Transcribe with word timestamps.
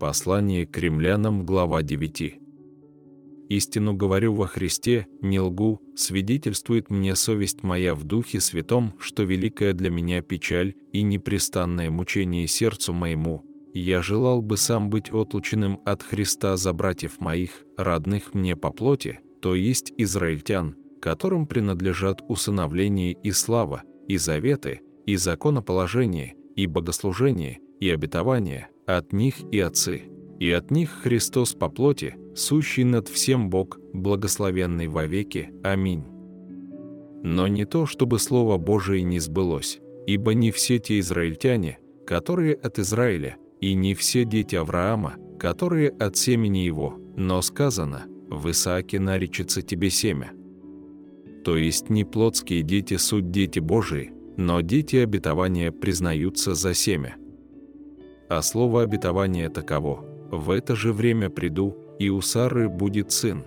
Послание 0.00 0.66
к 0.66 0.78
римлянам, 0.78 1.44
глава 1.44 1.82
9. 1.82 2.40
«Истину 3.50 3.92
говорю 3.92 4.32
во 4.32 4.46
Христе, 4.46 5.06
не 5.20 5.38
лгу, 5.38 5.82
свидетельствует 5.94 6.88
мне 6.88 7.14
совесть 7.14 7.62
моя 7.62 7.94
в 7.94 8.04
Духе 8.04 8.40
Святом, 8.40 8.94
что 8.98 9.24
великая 9.24 9.74
для 9.74 9.90
меня 9.90 10.22
печаль 10.22 10.74
и 10.94 11.02
непрестанное 11.02 11.90
мучение 11.90 12.46
сердцу 12.46 12.94
моему. 12.94 13.44
Я 13.74 14.00
желал 14.00 14.40
бы 14.40 14.56
сам 14.56 14.88
быть 14.88 15.10
отлученным 15.10 15.80
от 15.84 16.02
Христа 16.02 16.56
за 16.56 16.72
братьев 16.72 17.20
моих, 17.20 17.50
родных 17.76 18.32
мне 18.32 18.56
по 18.56 18.70
плоти, 18.70 19.20
то 19.42 19.54
есть 19.54 19.92
израильтян, 19.98 20.76
которым 21.02 21.46
принадлежат 21.46 22.22
усыновление 22.26 23.12
и 23.12 23.32
слава, 23.32 23.82
и 24.08 24.16
заветы, 24.16 24.80
и 25.04 25.16
законоположение, 25.16 26.36
и 26.56 26.66
богослужение, 26.66 27.58
и 27.80 27.90
обетование, 27.90 28.68
от 28.96 29.12
них 29.12 29.36
и 29.52 29.60
отцы, 29.60 30.02
и 30.38 30.50
от 30.50 30.70
них 30.70 30.90
Христос 31.02 31.54
по 31.54 31.68
плоти, 31.68 32.16
сущий 32.34 32.84
над 32.84 33.08
всем 33.08 33.50
Бог, 33.50 33.78
благословенный 33.92 34.88
вовеки. 34.88 35.50
Аминь. 35.62 36.04
Но 37.22 37.46
не 37.46 37.66
то, 37.66 37.86
чтобы 37.86 38.18
Слово 38.18 38.56
Божие 38.56 39.02
не 39.02 39.18
сбылось, 39.18 39.80
ибо 40.06 40.32
не 40.34 40.50
все 40.50 40.78
те 40.78 40.98
израильтяне, 41.00 41.78
которые 42.06 42.54
от 42.54 42.78
Израиля, 42.78 43.36
и 43.60 43.74
не 43.74 43.94
все 43.94 44.24
дети 44.24 44.56
Авраама, 44.56 45.16
которые 45.38 45.90
от 45.90 46.16
семени 46.16 46.58
его, 46.58 46.98
но 47.16 47.42
сказано, 47.42 48.06
в 48.28 48.50
Исааке 48.50 48.98
наречется 48.98 49.60
тебе 49.60 49.90
семя. 49.90 50.32
То 51.44 51.56
есть 51.56 51.90
не 51.90 52.04
плотские 52.04 52.62
дети 52.62 52.96
суть 52.96 53.30
дети 53.30 53.58
Божии, 53.58 54.12
но 54.36 54.60
дети 54.60 54.96
обетования 54.96 55.72
признаются 55.72 56.54
за 56.54 56.74
семя. 56.74 57.16
А 58.30 58.42
слово 58.42 58.82
обетования 58.82 59.50
таково 59.50 60.04
«В 60.30 60.50
это 60.50 60.76
же 60.76 60.92
время 60.92 61.30
приду, 61.30 61.76
и 61.98 62.10
у 62.10 62.20
Сары 62.20 62.68
будет 62.68 63.10
сын». 63.10 63.42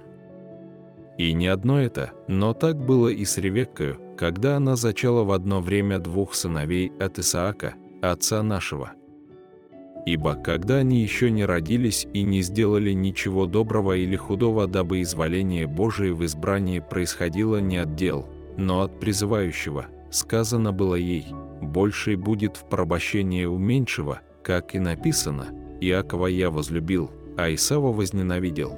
И 1.18 1.32
не 1.32 1.48
одно 1.48 1.80
это, 1.80 2.12
но 2.28 2.54
так 2.54 2.86
было 2.86 3.08
и 3.08 3.24
с 3.24 3.38
Ревеккою, 3.38 3.98
когда 4.18 4.58
она 4.58 4.76
зачала 4.76 5.24
в 5.24 5.32
одно 5.32 5.62
время 5.62 6.00
двух 6.00 6.34
сыновей 6.34 6.92
от 7.00 7.18
Исаака, 7.18 7.76
отца 8.02 8.44
нашего. 8.44 8.92
Ибо 10.06 10.36
когда 10.36 10.78
они 10.78 11.02
еще 11.02 11.32
не 11.32 11.46
родились 11.46 12.06
и 12.12 12.24
не 12.24 12.42
сделали 12.42 12.92
ничего 12.92 13.46
доброго 13.46 13.96
или 13.96 14.18
худого, 14.18 14.68
дабы 14.68 15.02
изволение 15.02 15.66
Божие 15.66 16.14
в 16.14 16.26
избрании 16.26 16.80
происходило 16.80 17.62
не 17.62 17.78
от 17.78 17.96
дел, 17.96 18.28
но 18.58 18.82
от 18.82 19.00
призывающего, 19.00 19.86
сказано 20.12 20.74
было 20.74 20.96
ей, 20.96 21.28
«Больший 21.62 22.18
будет 22.18 22.58
в 22.58 22.68
порабощении 22.68 23.46
у 23.46 23.58
меньшего», 23.58 24.20
как 24.44 24.76
и 24.76 24.80
написано, 24.80 25.48
Иакова 25.80 26.28
я 26.28 26.52
возлюбил, 26.52 27.10
а 27.38 27.54
Исава 27.54 27.92
возненавидел. 27.92 28.78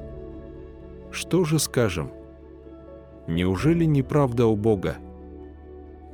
Что 1.11 1.44
же 1.44 1.59
скажем? 1.59 2.11
Неужели 3.27 3.86
неправда 3.86 4.45
у 4.45 4.55
Бога? 4.55 4.97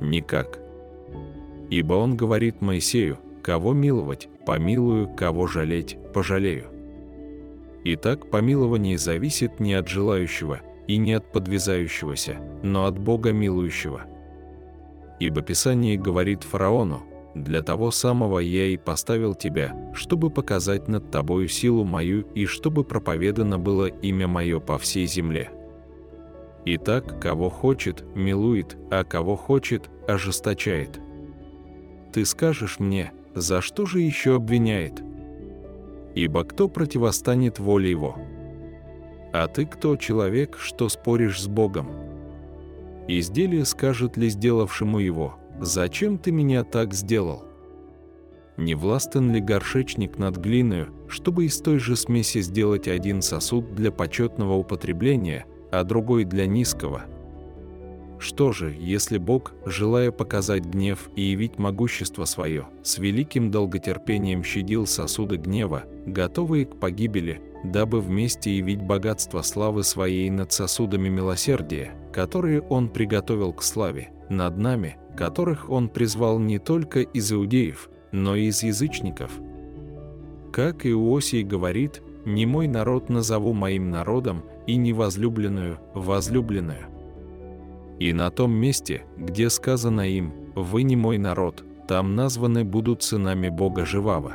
Никак. 0.00 0.58
Ибо 1.70 1.94
он 1.94 2.16
говорит 2.16 2.60
Моисею, 2.60 3.18
кого 3.42 3.72
миловать, 3.72 4.28
помилую, 4.46 5.08
кого 5.08 5.46
жалеть, 5.46 5.98
пожалею. 6.14 6.66
Итак, 7.84 8.30
помилование 8.30 8.96
зависит 8.96 9.60
не 9.60 9.74
от 9.74 9.88
желающего 9.88 10.60
и 10.86 10.96
не 10.96 11.12
от 11.14 11.30
подвязающегося, 11.30 12.38
но 12.62 12.86
от 12.86 12.98
Бога 12.98 13.32
милующего. 13.32 14.02
Ибо 15.20 15.42
Писание 15.42 15.98
говорит 15.98 16.42
фараону, 16.42 17.02
для 17.34 17.62
того 17.62 17.90
самого 17.90 18.40
я 18.40 18.66
и 18.66 18.76
поставил 18.76 19.34
тебя, 19.34 19.74
чтобы 19.94 20.30
показать 20.30 20.88
над 20.88 21.10
тобою 21.10 21.48
силу 21.48 21.84
мою 21.84 22.22
и 22.34 22.44
чтобы 22.44 22.84
проповедано 22.84 23.58
было 23.58 23.86
имя 23.86 24.28
мое 24.28 24.60
по 24.60 24.78
всей 24.78 25.06
земле. 25.06 25.50
Итак, 26.64 27.20
кого 27.20 27.48
хочет, 27.48 28.04
милует, 28.14 28.76
а 28.90 29.04
кого 29.04 29.36
хочет, 29.36 29.90
ожесточает. 30.06 31.00
Ты 32.12 32.24
скажешь 32.26 32.78
мне, 32.78 33.12
за 33.34 33.62
что 33.62 33.86
же 33.86 34.00
еще 34.00 34.36
обвиняет? 34.36 35.02
Ибо 36.14 36.44
кто 36.44 36.68
противостанет 36.68 37.58
воле 37.58 37.90
его? 37.90 38.16
А 39.32 39.46
ты 39.48 39.64
кто 39.64 39.96
человек, 39.96 40.58
что 40.58 40.90
споришь 40.90 41.40
с 41.40 41.48
Богом? 41.48 41.90
Изделие 43.08 43.64
скажет 43.64 44.18
ли 44.18 44.28
сделавшему 44.28 44.98
его– 44.98 45.36
«Зачем 45.64 46.18
ты 46.18 46.32
меня 46.32 46.64
так 46.64 46.92
сделал?» 46.92 47.44
Не 48.56 48.74
властен 48.74 49.32
ли 49.32 49.40
горшечник 49.40 50.18
над 50.18 50.36
глиною, 50.36 50.88
чтобы 51.06 51.44
из 51.44 51.56
той 51.60 51.78
же 51.78 51.94
смеси 51.94 52.40
сделать 52.40 52.88
один 52.88 53.22
сосуд 53.22 53.72
для 53.72 53.92
почетного 53.92 54.54
употребления, 54.54 55.46
а 55.70 55.84
другой 55.84 56.24
для 56.24 56.46
низкого? 56.46 57.02
Что 58.18 58.50
же, 58.50 58.76
если 58.76 59.18
Бог, 59.18 59.52
желая 59.64 60.10
показать 60.10 60.64
гнев 60.64 61.08
и 61.14 61.22
явить 61.22 61.60
могущество 61.60 62.24
свое, 62.24 62.66
с 62.82 62.98
великим 62.98 63.52
долготерпением 63.52 64.42
щадил 64.42 64.84
сосуды 64.88 65.36
гнева, 65.36 65.84
готовые 66.06 66.66
к 66.66 66.80
погибели, 66.80 67.40
дабы 67.62 68.00
вместе 68.00 68.56
явить 68.56 68.82
богатство 68.82 69.42
славы 69.42 69.84
своей 69.84 70.28
над 70.28 70.52
сосудами 70.52 71.08
милосердия, 71.08 71.92
которые 72.12 72.62
Он 72.62 72.88
приготовил 72.88 73.52
к 73.52 73.62
славе, 73.62 74.10
над 74.28 74.56
нами, 74.56 74.96
которых 75.16 75.70
он 75.70 75.88
призвал 75.88 76.38
не 76.38 76.58
только 76.58 77.00
из 77.00 77.32
иудеев, 77.32 77.90
но 78.12 78.34
и 78.36 78.46
из 78.46 78.62
язычников. 78.62 79.30
Как 80.52 80.86
Иосий 80.86 81.42
говорит, 81.42 82.02
«Не 82.24 82.46
мой 82.46 82.68
народ 82.68 83.08
назову 83.08 83.52
моим 83.52 83.90
народом, 83.90 84.44
и 84.66 84.76
не 84.76 84.92
возлюбленную– 84.92 85.78
возлюбленную». 85.94 86.86
И 87.98 88.12
на 88.12 88.30
том 88.30 88.52
месте, 88.52 89.04
где 89.16 89.50
сказано 89.50 90.08
им 90.08 90.32
«Вы 90.54 90.82
не 90.82 90.96
мой 90.96 91.18
народ», 91.18 91.64
там 91.88 92.14
названы 92.14 92.64
будут 92.64 93.02
сынами 93.02 93.48
Бога 93.48 93.84
Живаго. 93.84 94.34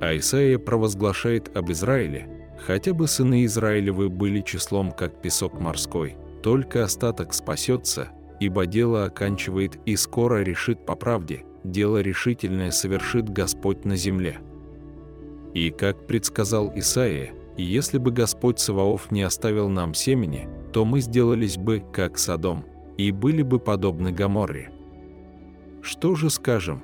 А 0.00 0.16
Исаия 0.16 0.58
провозглашает 0.58 1.54
об 1.56 1.70
Израиле, 1.72 2.28
хотя 2.64 2.94
бы 2.94 3.08
сыны 3.08 3.44
Израилевы 3.44 4.08
были 4.08 4.40
числом, 4.40 4.92
как 4.92 5.20
песок 5.20 5.60
морской, 5.60 6.16
только 6.42 6.84
остаток 6.84 7.34
спасется– 7.34 8.10
ибо 8.40 8.66
дело 8.66 9.04
оканчивает 9.04 9.78
и 9.86 9.94
скоро 9.96 10.42
решит 10.42 10.84
по 10.86 10.96
правде, 10.96 11.44
дело 11.62 11.98
решительное 12.00 12.70
совершит 12.70 13.28
Господь 13.28 13.84
на 13.84 13.96
земле. 13.96 14.38
И 15.54 15.70
как 15.70 16.06
предсказал 16.06 16.72
Исаия, 16.74 17.32
если 17.56 17.98
бы 17.98 18.10
Господь 18.10 18.58
Саваоф 18.58 19.10
не 19.10 19.22
оставил 19.22 19.68
нам 19.68 19.92
семени, 19.94 20.48
то 20.72 20.84
мы 20.84 21.00
сделались 21.00 21.58
бы, 21.58 21.82
как 21.92 22.16
Содом, 22.16 22.64
и 22.96 23.10
были 23.10 23.42
бы 23.42 23.58
подобны 23.58 24.12
Гоморре. 24.12 24.70
Что 25.82 26.14
же 26.14 26.30
скажем? 26.30 26.82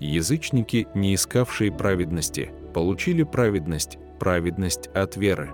Язычники, 0.00 0.88
не 0.94 1.14
искавшие 1.14 1.70
праведности, 1.70 2.50
получили 2.74 3.22
праведность, 3.22 3.98
праведность 4.18 4.88
от 4.88 5.16
веры. 5.16 5.50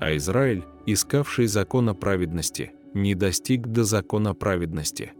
А 0.00 0.14
Израиль, 0.16 0.64
искавший 0.86 1.46
закона 1.46 1.94
праведности, 1.94 2.72
не 2.94 3.14
достиг 3.14 3.66
до 3.66 3.84
закона 3.84 4.34
праведности. 4.34 5.12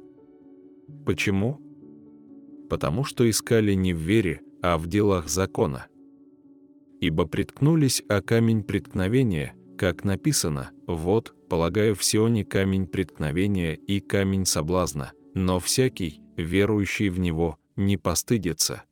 Почему? 1.04 1.60
Потому 2.70 3.04
что 3.04 3.28
искали 3.28 3.74
не 3.74 3.92
в 3.92 3.98
вере, 3.98 4.40
а 4.62 4.78
в 4.78 4.86
делах 4.86 5.28
закона. 5.28 5.86
Ибо 7.00 7.26
приткнулись 7.26 8.02
о 8.08 8.22
камень 8.22 8.62
преткновения, 8.62 9.54
как 9.76 10.04
написано, 10.04 10.70
«Вот, 10.86 11.34
полагаю 11.48 11.94
в 11.94 12.02
Сионе 12.02 12.44
камень 12.44 12.86
преткновения 12.86 13.74
и 13.74 14.00
камень 14.00 14.46
соблазна, 14.46 15.12
но 15.34 15.58
всякий, 15.60 16.20
верующий 16.36 17.08
в 17.10 17.18
него, 17.18 17.58
не 17.76 17.96
постыдится». 17.96 18.84